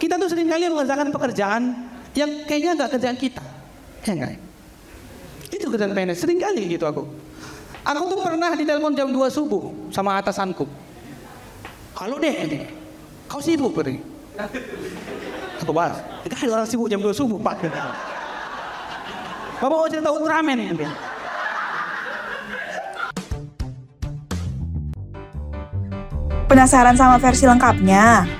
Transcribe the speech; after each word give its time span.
Kita 0.00 0.16
tuh 0.16 0.32
sering 0.32 0.48
kali 0.48 0.64
mengerjakan 0.72 1.12
pekerjaan 1.12 1.76
yang 2.16 2.30
kayaknya 2.48 2.72
nggak 2.72 2.90
kerjaan 2.96 3.20
kita. 3.20 3.44
Ya 4.08 4.16
enggak? 4.16 4.40
Itu 5.52 5.68
kerjaan 5.68 5.92
PNS, 5.92 6.24
sering 6.24 6.40
kali 6.40 6.72
gitu 6.72 6.88
aku. 6.88 7.04
Aku 7.84 8.02
tuh 8.08 8.16
pernah 8.24 8.56
ditelepon 8.56 8.96
jam 8.96 9.12
2 9.12 9.28
subuh 9.28 9.92
sama 9.92 10.16
atasanku. 10.16 10.64
Halo 12.00 12.16
deh, 12.16 12.32
ini. 12.32 12.64
kau 13.28 13.44
sibuk 13.44 13.76
beri? 13.76 14.00
Aku 15.60 15.68
enggak 15.68 16.00
ada 16.32 16.48
orang 16.48 16.64
sibuk 16.64 16.88
jam 16.88 17.04
2 17.04 17.12
subuh 17.12 17.36
pak. 17.36 17.68
Bapak 19.60 19.76
mau 19.76 19.84
cerita 19.84 20.08
Ultraman 20.08 20.80
ya? 20.80 20.88
Penasaran 26.48 26.96
sama 26.96 27.20
versi 27.20 27.44
lengkapnya? 27.44 28.39